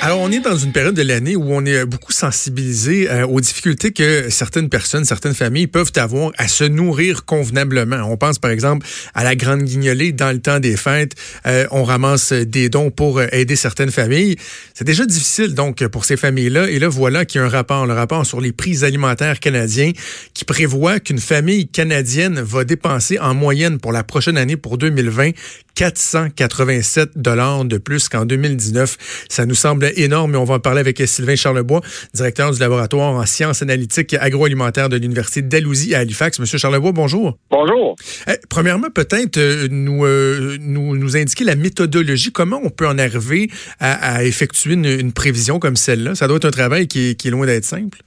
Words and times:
Alors, 0.00 0.20
on 0.20 0.30
est 0.30 0.38
dans 0.38 0.56
une 0.56 0.70
période 0.70 0.94
de 0.94 1.02
l'année 1.02 1.34
où 1.34 1.52
on 1.52 1.66
est 1.66 1.84
beaucoup 1.84 2.12
sensibilisé 2.12 3.10
euh, 3.10 3.26
aux 3.26 3.40
difficultés 3.40 3.90
que 3.92 4.30
certaines 4.30 4.68
personnes, 4.68 5.04
certaines 5.04 5.34
familles 5.34 5.66
peuvent 5.66 5.90
avoir 5.96 6.30
à 6.38 6.46
se 6.46 6.62
nourrir 6.62 7.24
convenablement. 7.24 8.04
On 8.04 8.16
pense 8.16 8.38
par 8.38 8.52
exemple 8.52 8.86
à 9.14 9.24
la 9.24 9.34
grande 9.34 9.64
guignolée 9.64 10.12
dans 10.12 10.30
le 10.30 10.40
temps 10.40 10.60
des 10.60 10.76
fêtes. 10.76 11.16
Euh, 11.46 11.66
on 11.72 11.82
ramasse 11.82 12.32
des 12.32 12.68
dons 12.68 12.92
pour 12.92 13.20
aider 13.20 13.56
certaines 13.56 13.90
familles. 13.90 14.36
C'est 14.72 14.84
déjà 14.84 15.04
difficile 15.04 15.54
donc 15.54 15.84
pour 15.88 16.04
ces 16.04 16.16
familles-là. 16.16 16.70
Et 16.70 16.78
là, 16.78 16.88
voilà 16.88 17.24
qu'il 17.24 17.40
y 17.40 17.42
a 17.42 17.46
un 17.46 17.50
rapport, 17.50 17.84
le 17.84 17.94
rapport 17.94 18.24
sur 18.24 18.40
les 18.40 18.52
prix 18.52 18.84
alimentaires 18.84 19.40
canadiens 19.40 19.90
qui 20.32 20.44
prévoit 20.44 21.00
qu'une 21.00 21.18
famille 21.18 21.66
canadienne 21.66 22.40
va 22.40 22.62
dépenser 22.62 23.18
en 23.18 23.34
moyenne 23.34 23.78
pour 23.78 23.90
la 23.90 24.04
prochaine 24.04 24.38
année, 24.38 24.56
pour 24.56 24.78
2020, 24.78 25.32
487 25.78 27.10
dollars 27.14 27.64
de 27.64 27.78
plus 27.78 28.08
qu'en 28.08 28.24
2019. 28.24 29.26
Ça 29.28 29.46
nous 29.46 29.54
semble 29.54 29.92
énorme, 29.94 30.32
mais 30.32 30.36
on 30.36 30.42
va 30.42 30.56
en 30.56 30.58
parler 30.58 30.80
avec 30.80 31.00
Sylvain 31.06 31.36
Charlebois, 31.36 31.82
directeur 32.14 32.50
du 32.50 32.58
laboratoire 32.58 33.12
en 33.12 33.24
sciences 33.26 33.62
analytiques 33.62 34.14
agroalimentaires 34.14 34.88
de 34.88 34.96
l'Université 34.96 35.40
d'Alousie 35.40 35.94
à 35.94 36.00
Halifax. 36.00 36.40
Monsieur 36.40 36.58
Charlebois, 36.58 36.90
bonjour. 36.90 37.38
Bonjour. 37.52 37.94
Eh, 38.26 38.32
premièrement, 38.48 38.88
peut-être 38.92 39.36
euh, 39.36 39.68
nous, 39.70 40.04
euh, 40.04 40.56
nous, 40.60 40.96
nous 40.96 41.16
indiquer 41.16 41.44
la 41.44 41.54
méthodologie, 41.54 42.32
comment 42.32 42.60
on 42.64 42.70
peut 42.70 42.88
en 42.88 42.98
arriver 42.98 43.48
à, 43.78 44.24
effectuer 44.24 44.74
une, 44.74 45.12
prévision 45.12 45.60
comme 45.60 45.76
celle-là? 45.76 46.16
Ça 46.16 46.26
doit 46.26 46.38
être 46.38 46.46
un 46.46 46.50
travail 46.50 46.88
qui 46.88 47.10
est 47.10 47.30
loin 47.30 47.46
d'être 47.46 47.64
simple. 47.64 47.98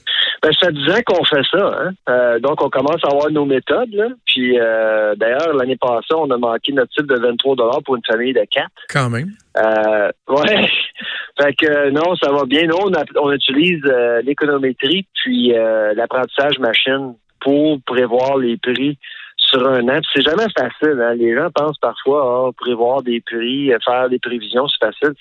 Ben, 0.41 0.51
ça 0.59 0.71
disait 0.71 1.03
qu'on 1.03 1.23
fait 1.23 1.43
ça. 1.51 1.63
Hein? 1.63 1.91
Euh, 2.09 2.39
donc, 2.39 2.63
on 2.63 2.69
commence 2.69 3.03
à 3.03 3.11
avoir 3.11 3.29
nos 3.29 3.45
méthodes. 3.45 3.93
Là. 3.93 4.07
Puis, 4.25 4.59
euh, 4.59 5.13
d'ailleurs, 5.15 5.53
l'année 5.53 5.75
passée, 5.75 6.15
on 6.15 6.31
a 6.31 6.37
manqué 6.37 6.73
notre 6.73 6.91
type 6.93 7.05
de 7.05 7.19
23 7.19 7.81
pour 7.85 7.95
une 7.95 8.01
famille 8.09 8.33
de 8.33 8.43
quatre. 8.49 8.71
Quand 8.89 9.09
même. 9.11 9.31
Euh, 9.57 10.11
ouais. 10.29 10.67
fait 11.39 11.53
que 11.53 11.91
non, 11.91 12.15
ça 12.15 12.31
va 12.31 12.45
bien. 12.45 12.65
Nous, 12.65 12.75
on, 12.75 12.91
on 13.21 13.31
utilise 13.31 13.83
euh, 13.85 14.23
l'économétrie 14.23 15.05
puis 15.13 15.53
l'apprentissage 15.95 16.57
machine 16.57 17.13
pour 17.39 17.79
prévoir 17.85 18.37
les 18.37 18.57
prix 18.57 18.97
sur 19.37 19.67
un 19.67 19.87
an. 19.89 19.99
C'est 20.13 20.23
jamais 20.23 20.47
facile. 20.57 20.99
Hein? 21.01 21.13
Les 21.15 21.35
gens 21.35 21.49
pensent 21.53 21.77
parfois 21.79 22.47
ah, 22.47 22.51
prévoir 22.57 23.03
des 23.03 23.21
prix, 23.21 23.71
faire 23.85 24.09
des 24.09 24.19
prévisions, 24.19 24.67
c'est 24.67 24.87
facile. 24.87 25.13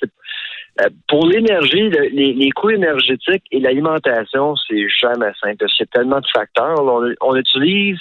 Euh, 0.81 0.89
pour 1.09 1.27
l'énergie, 1.27 1.91
les, 1.91 2.51
coûts 2.51 2.71
énergétiques 2.71 3.45
et 3.51 3.61
l'alimentation, 3.61 4.55
c'est 4.69 4.87
jamais 4.89 5.33
simple. 5.43 5.65
A 5.65 5.85
tellement 5.93 6.21
de 6.21 6.27
facteurs. 6.33 6.77
On, 7.21 7.37
utilise 7.37 7.99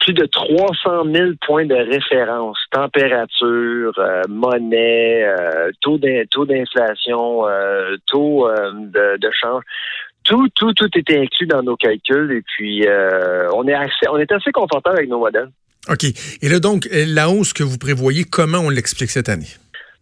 plus 0.00 0.12
de 0.12 0.26
300 0.26 1.04
000 1.12 1.30
points 1.46 1.66
de 1.66 1.74
référence, 1.74 2.58
température, 2.70 3.92
euh, 3.98 4.22
monnaie, 4.28 5.24
euh, 5.24 5.70
taux 5.80 5.98
d'inflation, 5.98 7.42
taux 8.06 8.48
de, 8.48 9.30
change. 9.40 9.62
Tout, 10.24 10.48
tout, 10.54 10.72
tout 10.72 10.88
était 10.96 11.20
inclus 11.20 11.46
dans 11.46 11.62
nos 11.62 11.76
calculs 11.76 12.32
et 12.32 12.42
puis 12.42 12.86
on 13.54 13.66
est 13.68 13.74
assez, 13.74 14.08
on 14.10 14.18
est 14.18 14.32
assez 14.32 14.52
confortable 14.52 14.98
avec 14.98 15.08
nos 15.08 15.18
modèles. 15.18 15.50
OK. 15.88 16.04
Et 16.40 16.48
là, 16.48 16.60
donc, 16.60 16.88
la 16.90 17.28
hausse 17.28 17.52
que 17.52 17.62
vous 17.62 17.76
prévoyez, 17.76 18.24
comment 18.24 18.58
on 18.58 18.70
l'explique 18.70 19.10
cette 19.10 19.28
année? 19.28 19.48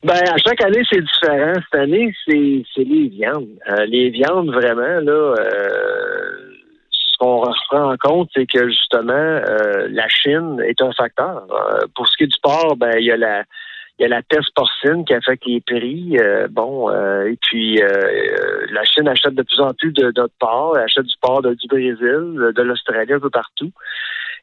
Ben, 0.02 0.14
à 0.14 0.36
chaque 0.36 0.60
année, 0.64 0.82
c'est 0.90 1.00
différent. 1.00 1.52
Cette 1.54 1.80
année, 1.80 2.12
c'est, 2.26 2.64
c'est 2.74 2.82
les 2.82 3.08
viandes. 3.08 3.56
Euh, 3.70 3.86
les 3.86 4.10
viandes, 4.10 4.50
vraiment, 4.50 5.00
là, 5.00 5.34
euh, 5.38 6.56
ce 6.90 7.18
qu'on 7.18 7.38
reprend 7.38 7.92
en 7.92 7.96
compte, 7.96 8.28
c'est 8.34 8.46
que 8.46 8.68
justement, 8.68 9.12
euh, 9.12 9.86
la 9.90 10.08
Chine 10.08 10.60
est 10.66 10.82
un 10.82 10.90
facteur. 10.92 11.46
pour 11.94 12.08
ce 12.08 12.16
qui 12.16 12.24
est 12.24 12.26
du 12.26 12.38
porc, 12.42 12.76
ben, 12.76 12.94
il 12.98 13.04
y 13.04 13.12
a 13.12 13.16
la 13.16 13.44
il 13.98 14.02
y 14.02 14.06
a 14.06 14.08
la 14.08 14.22
peste 14.22 14.52
porcine 14.56 15.04
qui 15.04 15.14
affecte 15.14 15.44
les 15.46 15.60
prix. 15.60 16.16
bon, 16.50 16.90
et 16.90 17.38
puis 17.42 17.76
la 17.76 18.82
Chine 18.84 19.06
achète 19.06 19.34
de 19.34 19.42
plus 19.42 19.60
en 19.60 19.72
plus 19.74 19.92
de, 19.92 20.10
de 20.10 20.28
porc, 20.40 20.76
elle 20.76 20.84
achète 20.84 21.04
du 21.04 21.14
porc 21.20 21.42
du 21.42 21.68
Brésil, 21.68 22.52
de 22.56 22.62
l'Australie, 22.62 23.12
un 23.12 23.20
peu 23.20 23.30
partout. 23.30 23.70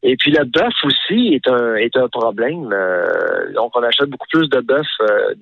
Et 0.02 0.16
puis 0.16 0.31
le 0.31 0.45
bœuf 0.45 0.73
aussi 0.84 1.34
est 1.34 1.47
un 1.47 1.75
est 1.75 1.96
un 1.97 2.07
problème. 2.07 2.69
Euh, 2.72 3.51
donc 3.53 3.75
on 3.75 3.84
achète 3.84 4.09
beaucoup 4.09 4.28
plus 4.31 4.47
de 4.50 4.62
bœuf 4.62 4.88
euh, 5.01 5.34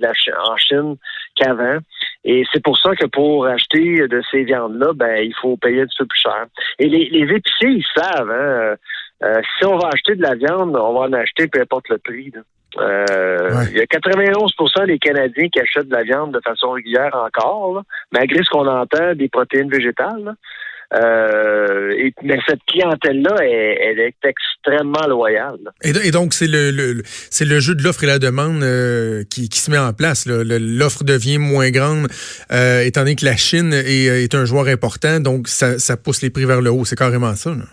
en 0.44 0.58
Chine 0.58 0.96
qu'avant. 1.36 1.78
Et 2.24 2.44
c'est 2.52 2.64
pour 2.64 2.78
ça 2.78 2.96
que 2.96 3.06
pour 3.06 3.46
acheter 3.46 4.08
de 4.08 4.22
ces 4.32 4.44
viandes-là, 4.44 4.94
ben 4.96 5.24
il 5.24 5.34
faut 5.36 5.58
payer 5.58 5.82
un 5.82 5.86
petit 5.86 5.98
peu 6.00 6.06
plus 6.08 6.20
cher. 6.20 6.48
Et 6.80 6.88
les, 6.88 7.10
les 7.10 7.36
épiciers, 7.36 7.70
ils 7.70 7.86
savent, 7.96 8.32
hein, 8.32 8.76
euh, 9.24 9.42
si 9.58 9.66
on 9.66 9.78
va 9.78 9.90
acheter 9.90 10.16
de 10.16 10.24
la 10.24 10.34
viande, 10.34 10.76
on 10.76 10.94
va 10.94 11.02
en 11.02 11.14
acheter 11.14 11.48
peu 11.48 11.62
importe 11.62 11.90
le 11.90 12.00
prix. 12.00 12.32
Il 12.76 13.78
y 13.78 13.80
a 13.80 13.86
91% 13.86 14.86
des 14.88 15.00
Canadiens 15.00 15.50
qui 15.50 15.60
achètent 15.60 15.88
de 15.88 15.96
la 15.96 16.04
viande 16.04 16.34
de 16.34 16.42
façon 16.44 16.72
régulière 16.72 17.16
encore, 17.16 17.84
malgré 18.12 18.44
ce 18.44 18.50
qu'on 18.50 18.68
entend 18.68 19.14
des 19.16 19.30
protéines 19.30 19.70
végétales. 19.70 20.36
Euh, 20.94 21.92
et, 21.98 22.14
mais 22.24 22.40
cette 22.48 22.64
clientèle-là, 22.66 23.36
elle, 23.42 24.00
est 24.00 24.16
extrêmement 24.24 25.06
loyale. 25.08 25.60
Et, 25.84 26.12
donc, 26.12 26.34
c'est 26.34 26.48
le, 26.48 27.02
c'est 27.06 27.46
le 27.46 27.60
jeu 27.60 27.76
de 27.76 27.84
l'offre 27.84 28.04
et 28.04 28.08
la 28.08 28.20
demande 28.20 28.64
euh, 28.64 29.24
qui, 29.30 29.50
qui, 29.50 29.60
se 29.60 29.70
met 29.70 29.78
en 29.78 29.92
place. 29.94 30.26
L'offre 30.28 31.04
devient 31.04 31.40
moins 31.40 31.72
grande, 31.72 32.08
euh, 32.52 32.82
étant 32.84 33.02
donné 33.02 33.16
que 33.16 33.26
la 33.26 33.36
Chine 33.36 33.74
est, 33.74 34.24
est, 34.24 34.36
un 34.36 34.46
joueur 34.46 34.68
important, 34.68 35.20
donc 35.20 35.48
ça, 35.48 35.78
ça 35.78 35.98
pousse 35.98 36.22
les 36.22 36.30
prix 36.30 36.46
vers 36.46 36.62
le 36.62 36.72
haut. 36.72 36.86
C'est 36.86 36.98
carrément 36.98 37.36
ça. 37.36 37.50
Là. 37.50 37.66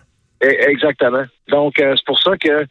E, 0.43 0.69
exactement. 0.69 1.25
Donc, 1.49 1.81
euh, 1.81 1.95
c'est 1.97 2.07
pour 2.07 2.21
ça 2.21 2.33
que 2.37 2.67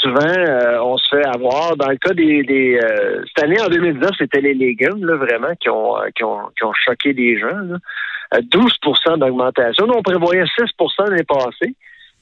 souvent, 0.00 0.26
euh, 0.26 0.78
on 0.82 0.96
se 0.96 1.16
fait 1.16 1.26
avoir. 1.26 1.76
Dans 1.76 1.88
le 1.88 1.96
cas 1.96 2.14
des... 2.14 2.42
des 2.42 2.78
cette 3.26 3.44
année, 3.44 3.60
en 3.60 3.68
2019, 3.68 4.10
c'était 4.18 4.40
les 4.40 4.54
légumes, 4.54 5.04
là, 5.04 5.16
vraiment, 5.16 5.54
qui 5.60 5.68
ont, 5.70 5.96
qui 6.14 6.24
ont, 6.24 6.48
qui 6.56 6.64
ont 6.64 6.72
choqué 6.72 7.12
les 7.12 7.38
gens. 7.38 7.56
Là. 7.56 7.76
12% 8.32 9.18
d'augmentation. 9.18 9.86
Nous, 9.86 9.94
on 9.94 10.02
prévoyait 10.02 10.44
6% 10.44 11.10
l'année 11.10 11.24
passée. 11.24 11.74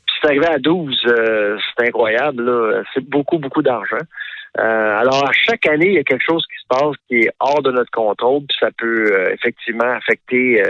Puis 0.06 0.16
c'est 0.20 0.28
arrivé 0.28 0.46
à 0.46 0.58
12. 0.58 1.02
Euh, 1.06 1.58
c'est 1.76 1.88
incroyable. 1.88 2.44
Là. 2.44 2.82
C'est 2.94 3.04
beaucoup, 3.04 3.38
beaucoup 3.38 3.62
d'argent. 3.62 3.96
Euh, 4.58 4.98
alors, 4.98 5.28
à 5.28 5.32
chaque 5.32 5.66
année, 5.66 5.88
il 5.88 5.94
y 5.94 5.98
a 5.98 6.04
quelque 6.04 6.24
chose 6.24 6.46
qui 6.46 6.62
se 6.62 6.66
passe 6.68 6.96
qui 7.08 7.16
est 7.20 7.30
hors 7.40 7.62
de 7.62 7.70
notre 7.70 7.90
contrôle, 7.90 8.42
puis 8.48 8.56
ça 8.58 8.70
peut 8.76 9.12
euh, 9.12 9.34
effectivement 9.34 9.90
affecter 9.90 10.62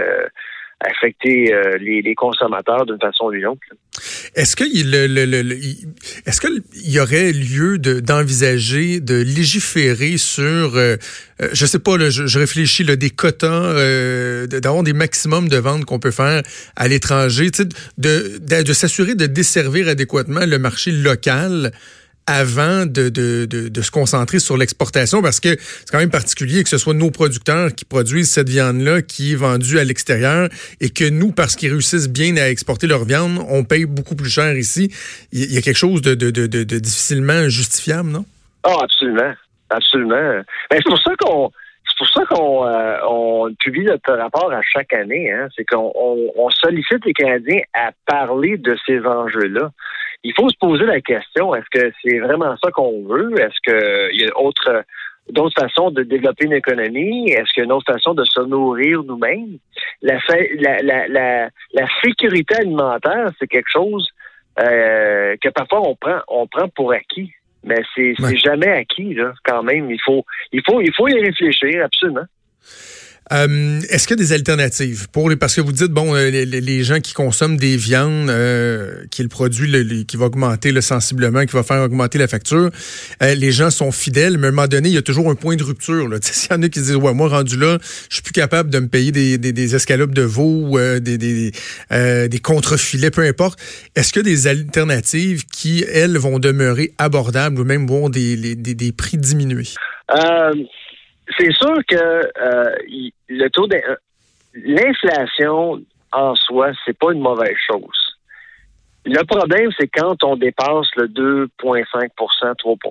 affecter 0.81 1.53
euh, 1.53 1.78
les, 1.78 2.03
les, 2.03 2.14
consommateurs 2.14 2.84
d'une 2.84 3.00
façon 3.00 3.26
ou 3.26 3.31
d'une 3.31 3.47
autre. 3.47 3.60
Est-ce 4.34 4.56
qu'il 4.56 4.91
le, 4.91 5.06
le, 5.06 5.25
le, 5.25 5.56
est-ce 6.26 6.41
qu'il 6.41 6.62
y 6.92 7.00
aurait 7.00 7.32
lieu 7.32 7.78
d'envisager 7.78 9.00
de, 9.00 9.15
légiférer 9.15 10.19
sur, 10.19 10.76
euh, 10.76 10.97
euh, 11.41 11.48
je 11.53 11.65
sais 11.65 11.78
pas, 11.78 11.97
là, 11.97 12.10
je, 12.10 12.38
réfléchis, 12.38 12.84
là, 12.84 12.97
des 12.97 13.10
quotas, 13.10 13.48
euh, 13.48 14.47
d'avoir 14.47 14.82
des 14.82 14.92
maximums 14.92 15.48
de 15.48 15.56
ventes 15.56 15.86
qu'on 15.86 15.98
peut 15.98 16.10
faire 16.10 16.42
à 16.76 16.88
l'étranger, 16.88 17.50
de, 17.50 18.38
de, 18.38 18.62
de 18.62 18.72
s'assurer 18.75 19.15
de 19.15 19.26
desservir 19.26 19.88
adéquatement 19.88 20.44
le 20.44 20.59
marché 20.59 20.92
local 20.92 21.72
avant 22.26 22.87
de, 22.87 23.09
de, 23.09 23.47
de, 23.47 23.82
se 23.82 23.91
concentrer 23.91 24.41
sur 24.41 24.56
l'exportation 24.56 25.22
parce 25.22 25.38
que 25.38 25.56
c'est 25.59 25.91
quand 25.91 25.98
même 25.98 26.10
particulier 26.10 26.62
que 26.64 26.69
ce 26.69 26.78
soit 26.78 26.94
nos 26.94 27.10
producteurs 27.10 27.72
qui 27.72 27.84
produisent 27.84 28.31
cette 28.31 28.48
viande-là 28.48 29.03
qui 29.03 29.32
est 29.32 29.37
vendue 29.37 29.78
à 29.78 29.84
l'extérieur 29.84 30.48
et 30.81 30.91
que 30.91 31.09
nous, 31.09 31.31
parce 31.31 31.54
qu'ils 31.54 31.70
réussissent 31.70 32.10
bien 32.10 32.36
à 32.36 32.48
exporter 32.48 32.86
leur 32.86 33.04
viande, 33.04 33.38
on 33.48 33.65
paye 33.65 33.84
beaucoup 33.84 34.16
plus 34.16 34.31
cher 34.31 34.56
ici. 34.56 34.91
Il 35.32 35.53
y 35.53 35.56
a 35.56 35.60
quelque 35.60 35.78
chose 35.78 36.03
de, 36.03 36.15
de, 36.15 36.31
de, 36.31 36.47
difficilement 36.78 37.48
justifiable, 37.48 38.10
non? 38.10 38.25
Ah, 38.65 38.76
absolument. 38.82 39.32
Absolument. 39.70 40.42
Ben, 40.70 40.78
c'est 40.78 40.84
pour 40.84 41.00
ça 41.00 41.12
qu'on 41.19 41.50
c'est 41.88 41.98
pour 41.98 42.09
ça 42.09 42.22
qu'on 42.28 42.66
euh, 42.66 42.97
on 43.09 43.54
publie 43.60 43.84
notre 43.84 44.12
rapport 44.15 44.53
à 44.53 44.60
chaque 44.62 44.92
année. 44.92 45.31
Hein. 45.32 45.48
C'est 45.56 45.65
qu'on 45.65 45.92
on 45.94 46.50
sollicite 46.50 47.04
les 47.04 47.12
Canadiens 47.12 47.60
à 47.75 47.91
parler 48.06 48.56
de 48.59 48.76
ces 48.86 49.00
enjeux-là 49.00 49.70
il 50.25 50.32
faut 50.34 50.49
se 50.49 50.56
poser 50.59 50.84
la 50.84 51.00
question, 51.00 51.54
est-ce 51.54 51.66
que 51.71 51.93
c'est 52.03 52.19
vraiment 52.19 52.56
ça 52.62 52.71
qu'on 52.71 53.04
veut? 53.04 53.32
Est-ce 53.38 53.60
qu'il 53.62 54.21
y 54.21 54.27
a 54.27 54.38
autre, 54.38 54.84
d'autres 55.31 55.60
façons 55.60 55.91
de 55.91 56.03
développer 56.03 56.47
une 56.47 56.53
économie? 56.53 57.31
Est-ce 57.31 57.53
qu'il 57.53 57.60
y 57.60 57.62
a 57.62 57.65
une 57.65 57.72
autre 57.72 57.93
façon 57.93 58.15
de 58.15 58.25
se 58.25 58.41
nourrir 58.41 59.03
nous-mêmes? 59.04 59.59
La, 60.03 60.18
la, 60.83 61.48
la, 61.72 61.89
sécurité 62.03 62.57
alimentaire, 62.57 63.30
c'est 63.39 63.47
quelque 63.47 63.71
chose 63.71 64.09
euh, 64.60 65.36
que 65.41 65.48
parfois 65.51 65.89
on 65.89 65.95
prend, 65.95 66.21
on 66.28 66.47
prend 66.47 66.69
pour 66.69 66.92
acquis. 66.92 67.33
Mais 67.65 67.83
c'est 67.97 68.15
jamais 68.36 68.69
acquis, 68.69 69.15
là, 69.15 69.33
quand 69.45 69.65
même. 69.65 69.91
Il 69.91 70.01
faut, 70.01 70.24
il 70.53 70.62
faut, 70.65 70.80
il 70.80 70.95
faut 70.95 71.09
y 71.09 71.21
réfléchir, 71.21 71.84
absolument. 71.84 72.27
Euh, 73.32 73.80
Est-ce 73.90 74.06
qu'il 74.06 74.16
y 74.16 74.20
a 74.20 74.24
des 74.24 74.32
alternatives 74.32 75.08
pour 75.10 75.28
les 75.28 75.34
parce 75.34 75.56
que 75.56 75.60
vous 75.60 75.72
dites 75.72 75.90
bon 75.90 76.14
euh, 76.14 76.30
les, 76.30 76.84
gens 76.84 77.00
qui 77.00 77.12
consomment 77.12 77.56
des 77.56 77.76
viandes 77.76 78.30
euh, 78.30 79.04
qui 79.10 79.20
est 79.20 79.24
le 79.24 79.28
produit 79.28 80.06
qui 80.06 80.16
va 80.16 80.26
augmenter 80.26 80.70
le 80.70 80.80
sensiblement 80.80 81.44
qui 81.44 81.52
va 81.52 81.64
faire 81.64 81.82
augmenter 81.82 82.18
la 82.18 82.28
facture 82.28 82.70
euh, 83.24 83.34
les 83.34 83.50
gens 83.50 83.70
sont 83.70 83.90
fidèles 83.90 84.38
mais 84.38 84.46
à 84.46 84.50
un 84.50 84.52
moment 84.52 84.68
donné 84.68 84.90
il 84.90 84.94
y 84.94 84.98
a 84.98 85.02
toujours 85.02 85.28
un 85.28 85.34
point 85.34 85.56
de 85.56 85.64
rupture 85.64 86.08
là. 86.08 86.18
S'il 86.22 86.52
y 86.52 86.54
en 86.54 86.62
a 86.62 86.68
qui 86.68 86.78
se 86.78 86.84
disent 86.84 86.96
ouais 86.96 87.14
moi 87.14 87.28
rendu 87.28 87.58
là 87.58 87.78
je 88.08 88.14
suis 88.14 88.22
plus 88.22 88.32
capable 88.32 88.70
de 88.70 88.78
me 88.78 88.86
payer 88.86 89.10
des, 89.10 89.38
des, 89.38 89.52
des 89.52 89.74
escalopes 89.74 90.14
de 90.14 90.22
veau 90.22 90.78
euh, 90.78 91.00
des 91.00 91.18
des, 91.18 91.50
des 91.90 92.38
contrefilets 92.38 93.10
peu 93.10 93.22
importe. 93.22 93.58
Est-ce 93.96 94.16
a 94.18 94.22
des 94.22 94.46
alternatives 94.46 95.46
qui 95.46 95.84
elles 95.92 96.16
vont 96.16 96.38
demeurer 96.38 96.92
abordables 96.98 97.60
ou 97.60 97.64
même 97.64 97.86
vont 97.86 98.08
des, 98.08 98.54
des, 98.54 98.74
des 98.74 98.92
prix 98.92 99.18
diminuer? 99.18 99.66
C'est 101.38 101.52
sûr 101.52 101.76
que 101.88 102.30
le 103.28 103.48
taux 103.48 103.66
de 103.66 103.80
l'inflation 104.54 105.82
en 106.12 106.34
soi, 106.34 106.70
c'est 106.84 106.96
pas 106.98 107.12
une 107.12 107.20
mauvaise 107.20 107.56
chose. 107.66 108.16
Le 109.04 109.22
problème, 109.24 109.70
c'est 109.78 109.86
quand 109.86 110.24
on 110.24 110.34
dépasse 110.34 110.88
le 110.96 111.06
2,5% 111.06 112.08
3% 112.18 112.88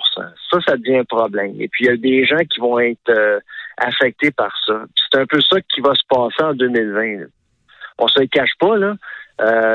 Ça, 0.50 0.60
ça 0.66 0.78
devient 0.78 1.00
un 1.00 1.04
problème. 1.04 1.56
Et 1.60 1.68
puis, 1.68 1.86
il 1.86 1.88
y 1.88 1.92
a 1.92 1.98
des 1.98 2.26
gens 2.26 2.38
qui 2.50 2.62
vont 2.62 2.80
être 2.80 3.10
euh, 3.10 3.40
affectés 3.78 4.32
par 4.32 4.56
ça. 4.66 4.86
C'est 4.96 5.20
un 5.20 5.26
peu 5.26 5.42
ça 5.42 5.60
qui 5.62 5.82
va 5.82 5.94
se 5.94 6.04
passer 6.08 6.42
en 6.42 6.54
2020. 6.54 7.26
On 8.00 8.08
se 8.08 8.22
le 8.22 8.28
cache 8.28 8.54
pas, 8.60 8.78
là. 8.78 8.96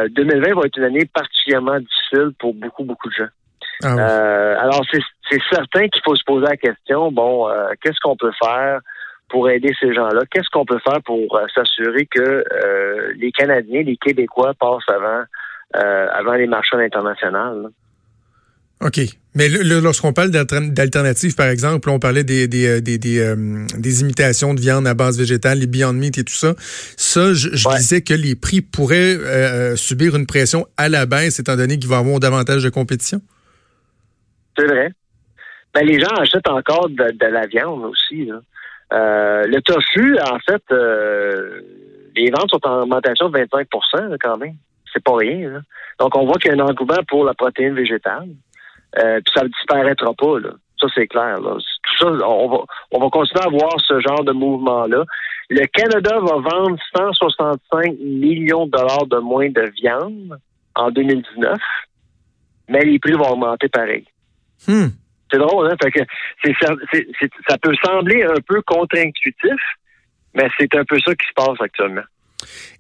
2020 0.08 0.48
euh, 0.48 0.54
va 0.54 0.62
être 0.64 0.78
une 0.78 0.84
année 0.84 1.04
particulièrement 1.04 1.78
difficile 1.78 2.30
pour 2.38 2.54
beaucoup, 2.54 2.84
beaucoup 2.84 3.10
de 3.10 3.14
gens. 3.14 3.28
Ah 3.82 3.97
euh, 3.99 4.56
alors, 4.61 4.82
c'est 4.91 5.41
certain 5.50 5.88
qu'il 5.88 6.03
faut 6.05 6.15
se 6.15 6.25
poser 6.25 6.47
la 6.47 6.56
question, 6.56 7.12
bon, 7.12 7.49
qu'est-ce 7.82 8.00
qu'on 8.03 8.17
peut 8.17 8.32
faire 8.43 8.81
pour 9.29 9.49
aider 9.49 9.73
ces 9.81 9.94
gens-là? 9.94 10.23
Qu'est-ce 10.31 10.50
qu'on 10.53 10.65
peut 10.65 10.81
faire 10.85 11.00
pour 11.05 11.41
s'assurer 11.55 12.06
que 12.06 12.44
les 13.17 13.32
Canadiens, 13.32 13.82
les 13.82 13.97
Québécois 13.97 14.53
passent 14.59 14.88
avant 14.88 15.25
euh, 15.77 16.06
avant 16.12 16.35
les 16.35 16.49
marchands 16.49 16.79
internationaux. 16.79 17.71
OK. 18.81 19.00
Mais 19.37 19.49
lorsqu'on 19.49 20.12
parle 20.12 20.31
d'alternatives, 20.31 21.37
par 21.37 21.47
exemple, 21.47 21.88
on 21.91 22.00
parlait 22.00 22.25
des, 22.25 22.49
des, 22.49 22.67
euh, 22.67 22.81
des, 22.81 22.99
euh, 23.21 23.67
des, 23.79 24.00
imitations 24.00 24.53
de 24.55 24.61
viande 24.61 24.88
à 24.88 24.94
base 24.94 25.17
végétale, 25.17 25.61
les 25.61 25.69
Beyond 25.69 25.93
Meat 25.93 26.19
et 26.19 26.25
tout 26.25 26.35
ça. 26.35 26.55
Ça, 26.97 27.35
je, 27.35 27.50
disais 27.77 28.00
que 28.00 28.15
les 28.15 28.35
prix 28.35 28.62
pourraient 28.62 29.77
subir 29.77 30.17
une 30.17 30.27
pression 30.27 30.67
à 30.77 30.88
la 30.88 31.06
baisse, 31.06 31.38
étant 31.38 31.55
donné 31.55 31.79
qu'ils 31.79 31.88
vont 31.88 31.99
avoir 31.99 32.19
davantage 32.19 32.65
de 32.65 32.69
compétition? 32.69 33.21
C'est 34.60 34.66
vrai. 34.66 34.92
Ben, 35.72 35.86
les 35.86 36.00
gens 36.00 36.14
achètent 36.18 36.48
encore 36.48 36.88
de, 36.88 37.26
la 37.26 37.46
viande 37.46 37.84
aussi. 37.84 38.30
le 38.90 39.60
tofu, 39.60 40.18
en 40.20 40.38
fait, 40.40 40.62
les 42.16 42.30
ventes 42.30 42.50
sont 42.50 42.66
en 42.66 42.82
augmentation 42.82 43.30
de 43.30 43.38
25% 43.38 44.16
quand 44.20 44.36
même 44.36 44.56
c'est 44.92 45.02
pas 45.02 45.16
rien. 45.16 45.62
Donc, 45.98 46.16
on 46.16 46.26
voit 46.26 46.36
qu'il 46.36 46.54
y 46.54 46.58
a 46.58 46.62
un 46.62 46.66
engouement 46.66 47.02
pour 47.08 47.24
la 47.24 47.34
protéine 47.34 47.74
végétale. 47.74 48.28
Euh, 48.98 49.20
puis 49.24 49.32
ça 49.34 49.44
ne 49.44 49.48
disparaîtra 49.48 50.12
pas. 50.14 50.38
Là. 50.40 50.50
Ça, 50.80 50.88
c'est 50.94 51.06
clair. 51.06 51.38
Tout 51.40 51.96
ça, 51.98 52.06
on 52.26 52.48
va, 52.48 52.58
on 52.90 52.98
va 52.98 53.10
continuer 53.10 53.44
à 53.44 53.48
voir 53.48 53.72
ce 53.86 54.00
genre 54.00 54.24
de 54.24 54.32
mouvement-là. 54.32 55.04
Le 55.48 55.66
Canada 55.66 56.18
va 56.18 56.36
vendre 56.36 56.76
165 56.96 57.98
millions 58.00 58.66
de 58.66 58.70
dollars 58.70 59.06
de 59.06 59.18
moins 59.18 59.50
de 59.50 59.70
viande 59.80 60.38
en 60.74 60.90
2019, 60.90 61.58
mais 62.68 62.84
les 62.84 62.98
prix 62.98 63.12
vont 63.12 63.32
augmenter 63.32 63.68
pareil. 63.68 64.06
Hmm. 64.66 64.88
C'est 65.30 65.38
drôle, 65.38 65.70
hein? 65.70 65.76
Fait 65.82 65.90
que 65.90 66.00
ça 67.48 67.58
peut 67.58 67.74
sembler 67.84 68.24
un 68.24 68.40
peu 68.46 68.60
contre-intuitif, 68.62 69.60
mais 70.34 70.48
c'est 70.58 70.74
un 70.74 70.84
peu 70.84 70.98
ça 71.04 71.14
qui 71.14 71.26
se 71.26 71.32
passe 71.34 71.60
actuellement. 71.60 72.02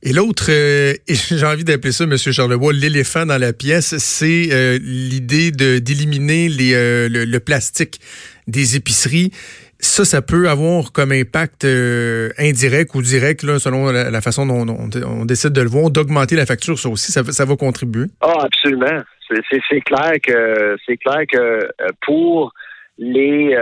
Et 0.02 0.12
l'autre, 0.12 0.46
euh, 0.48 0.94
j'ai 1.08 1.46
envie 1.46 1.64
d'appeler 1.64 1.92
ça, 1.92 2.04
M. 2.04 2.16
Charlebois, 2.16 2.72
l'éléphant 2.72 3.26
dans 3.26 3.38
la 3.38 3.52
pièce, 3.52 3.96
c'est 3.98 4.48
euh, 4.52 4.78
l'idée 4.80 5.50
de 5.50 5.78
d'éliminer 5.78 6.48
euh, 6.74 7.08
le, 7.08 7.40
plastique 7.40 8.00
des 8.46 8.76
épiceries. 8.76 9.30
Ça, 9.78 10.04
ça 10.04 10.20
peut 10.20 10.48
avoir 10.50 10.92
comme 10.92 11.10
impact 11.10 11.64
indirect 11.64 12.94
ou 12.94 13.00
direct, 13.00 13.42
là, 13.42 13.58
selon 13.58 13.90
la, 13.90 14.20
façon 14.20 14.44
dont, 14.44 14.66
on 14.68 15.24
décide 15.24 15.52
de 15.52 15.62
le 15.62 15.70
voir, 15.70 15.90
d'augmenter 15.90 16.36
la 16.36 16.44
facture. 16.44 16.78
Ça 16.78 16.90
aussi, 16.90 17.12
ça, 17.12 17.24
ça 17.24 17.44
va 17.46 17.56
contribuer. 17.56 18.06
Ah, 18.20 18.44
absolument. 18.44 19.02
C'est 19.50 19.80
clair 19.80 20.12
que 20.22 20.76
c'est 20.86 20.96
clair 20.96 21.22
que 21.30 21.70
pour 22.00 22.52
les 22.98 23.56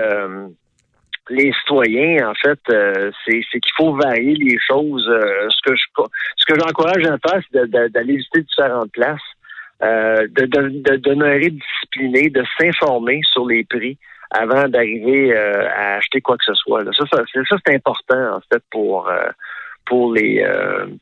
les 1.31 1.53
citoyens, 1.61 2.29
en 2.29 2.35
fait, 2.35 2.59
euh, 2.71 3.11
c'est 3.27 3.41
qu'il 3.41 3.73
faut 3.77 3.95
varier 3.95 4.35
les 4.35 4.59
choses. 4.59 5.09
Euh, 5.09 5.49
ce 5.51 5.71
que 5.71 5.77
je 5.77 5.85
ce 6.37 6.45
que 6.47 6.59
j'encourage 6.59 7.05
à 7.05 7.19
faire, 7.19 7.41
c'est 7.53 7.71
d'aller 7.71 8.17
visiter 8.17 8.43
différentes 8.43 8.93
places, 8.93 9.21
euh, 9.83 10.27
de, 10.29 10.47
de, 10.47 10.69
de 10.69 10.97
demeurer 10.97 11.51
discipliné, 11.51 12.31
de 12.31 12.45
s'informer 12.59 13.21
sur 13.25 13.47
les 13.47 13.65
prix 13.65 13.99
avant 14.31 14.69
d'arriver 14.69 15.35
à 15.35 15.97
acheter 15.97 16.21
quoi 16.21 16.37
que 16.37 16.45
ce 16.45 16.55
soit. 16.55 16.85
Ça, 16.93 17.05
ça 17.07 17.57
c'est 17.67 17.75
important, 17.75 18.37
en 18.37 18.41
fait, 18.53 18.63
pour 18.71 19.11
pour 19.89 20.13
les 20.13 20.45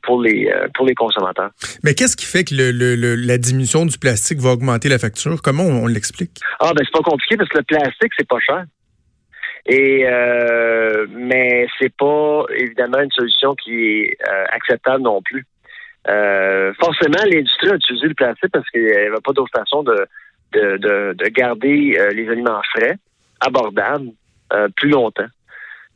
pour 0.03 0.21
les 0.21 0.51
pour 0.73 0.85
les 0.85 0.95
consommateurs. 0.95 1.51
Mais 1.83 1.93
qu'est-ce 1.93 2.15
qui 2.15 2.25
fait 2.25 2.43
que 2.43 2.55
le, 2.55 3.15
la 3.15 3.37
diminution 3.37 3.85
du 3.85 3.97
plastique 3.97 4.39
va 4.39 4.51
augmenter 4.51 4.89
la 4.89 4.97
facture? 4.97 5.41
Comment 5.41 5.63
on, 5.63 5.83
on 5.83 5.87
l'explique? 5.87 6.39
Ah 6.59 6.71
ben 6.73 6.83
c'est 6.85 6.97
pas 6.99 7.03
compliqué 7.03 7.37
parce 7.37 7.49
que 7.49 7.59
le 7.59 7.63
plastique 7.63 8.13
c'est 8.17 8.27
pas 8.27 8.39
cher. 8.39 8.65
Et 9.67 10.05
euh, 10.07 11.07
mais 11.11 11.67
c'est 11.77 11.93
pas 11.93 12.45
évidemment 12.55 12.99
une 12.99 13.11
solution 13.11 13.53
qui 13.55 13.73
est 13.73 14.17
euh, 14.27 14.45
acceptable 14.51 15.03
non 15.03 15.21
plus. 15.21 15.45
Euh, 16.07 16.73
forcément, 16.79 17.19
l'industrie 17.25 17.69
a 17.69 17.75
utilisé 17.75 18.07
le 18.07 18.13
plastique 18.13 18.51
parce 18.53 18.69
qu'il 18.69 18.85
n'y 18.85 18.93
avait 18.93 19.09
pas 19.21 19.33
d'autre 19.33 19.51
façon 19.53 19.83
de, 19.83 20.07
de, 20.53 21.13
de, 21.13 21.27
garder 21.27 21.97
euh, 21.99 22.11
les 22.11 22.29
aliments 22.29 22.61
frais, 22.73 22.95
abordables, 23.41 24.11
plus 24.77 24.89
longtemps. 24.89 25.27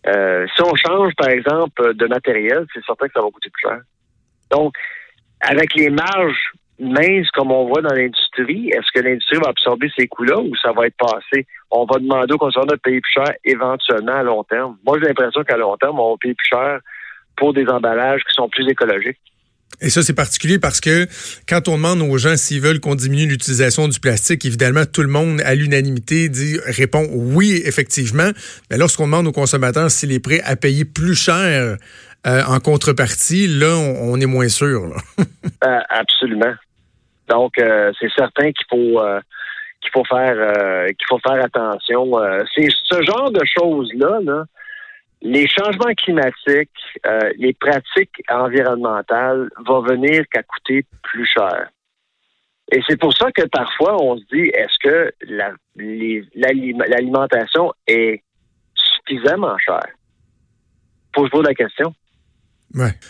Si 0.06 0.62
on 0.64 0.76
change, 0.76 1.14
par 1.16 1.30
exemple, 1.30 1.94
de 1.94 2.08
matériel, 2.08 2.66
c'est 2.74 2.84
certain 2.86 3.08
que 3.08 3.14
ça 3.14 3.22
va 3.22 3.30
coûter 3.30 3.50
plus 3.50 3.70
cher. 3.70 3.82
Donc, 4.50 4.74
avec 5.42 5.74
les 5.76 5.90
marges 5.90 6.54
mince 6.80 7.30
comme 7.32 7.52
on 7.52 7.68
voit 7.68 7.82
dans 7.82 7.94
l'industrie, 7.94 8.70
est-ce 8.70 8.92
que 8.94 9.06
l'industrie 9.06 9.38
va 9.38 9.50
absorber 9.50 9.92
ces 9.96 10.08
coûts-là 10.08 10.40
ou 10.40 10.56
ça 10.56 10.72
va 10.72 10.88
être 10.88 10.98
passé? 10.98 11.46
On 11.70 11.86
va 11.86 12.00
demander 12.00 12.34
aux 12.34 12.38
consommateurs 12.38 12.78
de 12.78 12.82
payer 12.82 13.02
plus 13.02 13.12
cher 13.14 13.34
éventuellement 13.46 14.16
à 14.16 14.24
long 14.24 14.44
terme. 14.44 14.78
Moi, 14.86 14.98
j'ai 15.00 15.08
l'impression 15.08 15.44
qu'à 15.44 15.58
long 15.58 15.78
terme, 15.78 16.00
on 16.00 16.12
va 16.12 16.18
payer 16.20 16.34
plus 16.34 16.48
cher 16.48 16.80
pour 17.36 17.54
des 17.54 17.68
emballages 17.68 18.24
qui 18.24 18.34
sont 18.34 18.50
plus 18.50 18.68
écologiques. 18.68 19.31
Et 19.80 19.90
ça, 19.90 20.04
c'est 20.04 20.14
particulier 20.14 20.60
parce 20.60 20.80
que 20.80 21.08
quand 21.48 21.68
on 21.68 21.78
demande 21.78 22.02
aux 22.02 22.18
gens 22.18 22.38
s'ils 22.38 22.62
veulent 22.62 22.80
qu'on 22.80 22.96
diminue 22.96 23.28
l'utilisation 23.28 23.88
du 23.88 24.00
plastique, 24.00 24.46
évidemment, 24.46 24.86
tout 24.86 25.02
le 25.02 25.08
monde, 25.08 25.42
à 25.42 25.56
l'unanimité, 25.56 26.30
dit, 26.30 26.60
répond 26.66 27.08
oui, 27.12 27.62
effectivement. 27.66 28.30
Mais 28.70 28.78
lorsqu'on 28.78 29.06
demande 29.06 29.28
aux 29.28 29.32
consommateurs 29.32 29.90
s'il 29.90 30.12
est 30.12 30.20
prêt 30.20 30.42
à 30.44 30.56
payer 30.56 30.86
plus 30.86 31.16
cher 31.16 31.78
euh, 32.28 32.42
en 32.48 32.60
contrepartie, 32.60 33.48
là, 33.48 33.76
on, 33.76 34.20
est 34.20 34.26
moins 34.28 34.50
sûr. 34.50 34.96
Euh, 35.64 35.80
absolument. 35.90 36.56
Donc, 37.30 37.60
euh, 37.60 37.92
c'est 38.00 38.10
certain 38.18 38.52
qu'il 38.52 38.66
faut 38.68 39.00
qu'il 39.80 39.92
faut 39.94 40.04
faire 40.06 40.36
qu'il 40.88 41.08
faut 41.08 41.20
faire 41.20 41.44
attention. 41.44 42.14
c'est 42.56 42.68
ce 42.90 43.04
genre 43.04 43.32
de 43.32 43.42
choses-là, 43.46 44.20
les 45.22 45.48
changements 45.48 45.94
climatiques, 45.96 47.00
les 47.38 47.54
pratiques 47.54 48.22
environnementales 48.30 49.50
vont 49.66 49.82
venir 49.82 50.26
qu'à 50.32 50.44
coûter 50.44 50.86
plus 51.04 51.26
cher. 51.26 51.70
Et 52.72 52.82
c'est 52.88 52.98
pour 53.00 53.14
ça 53.14 53.32
que 53.32 53.46
parfois 53.48 54.02
on 54.02 54.18
se 54.18 54.24
dit 54.32 54.50
est-ce 54.54 54.78
que 54.80 55.14
l'alimentation 55.76 57.74
est 57.86 58.24
suffisamment 58.74 59.58
chère? 59.58 59.90
Pose-vous 61.14 61.42
la 61.42 61.54
question. 61.54 61.94
Ouais. 62.76 62.94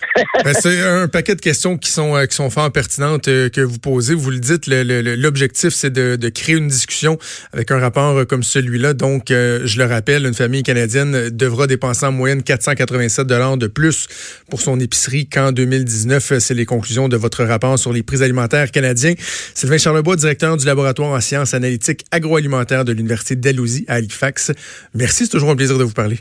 Ben, 0.44 0.56
c'est 0.60 0.82
un 0.82 1.08
paquet 1.08 1.36
de 1.36 1.42
questions 1.42 1.78
qui 1.78 1.92
sont 1.92 2.16
euh, 2.16 2.26
qui 2.26 2.36
sont 2.36 2.50
fort 2.50 2.72
pertinentes 2.72 3.28
euh, 3.28 3.50
que 3.50 3.62
vous 3.62 3.78
posez. 3.78 4.16
Vous 4.16 4.32
le 4.32 4.40
dites, 4.40 4.66
l'objectif 4.66 5.70
c'est 5.70 5.92
de, 5.92 6.16
de, 6.16 6.30
créer 6.30 6.56
une 6.56 6.68
discussion 6.68 7.20
avec 7.54 7.70
un 7.70 7.80
rapport 7.80 8.18
euh, 8.18 8.26
comme 8.26 8.42
celui-là. 8.42 8.94
Donc, 8.94 9.26
je 9.30 9.78
le 9.78 9.86
rappelle, 9.86 10.26
une 10.26 10.34
famille 10.34 10.64
canadienne 10.64 11.30
devra 11.30 11.68
dépenser 11.68 12.08
en 12.08 12.12
moyenne 12.12 12.42
487 12.42 13.28
dollars 13.28 13.58
de 13.58 13.68
plus 13.68 14.08
pour 14.50 14.62
son 14.62 14.80
épicerie 14.80 15.28
qu'en 15.28 15.52
2019. 15.52 16.40
C'est 16.40 16.54
les 16.54 16.66
conclusions 16.66 17.08
de 17.08 17.18
votre 17.18 17.44
rapport 17.44 17.78
sur 17.78 17.94
les 17.94 18.02
prix 18.02 18.24
alimentaires 18.24 18.72
canadiens. 18.72 19.14
Sylvain 19.54 19.78
Charlebois, 19.78 20.16
directeur 20.16 20.58
du 20.58 20.66
laboratoire 20.66 21.12
en 21.12 21.22
sciences 21.22 21.54
analytiques 21.54 22.06
agroalimentaires 22.12 22.86
de 22.86 22.94
l'université 22.94 23.36
d'Alousie 23.36 23.86
à 23.88 23.96
Halifax. 23.96 24.52
Merci, 24.96 25.26
c'est 25.26 25.32
toujours 25.32 25.52
un 25.52 25.56
plaisir 25.56 25.78
de 25.78 25.84
vous 25.84 25.94
parler. 25.94 26.20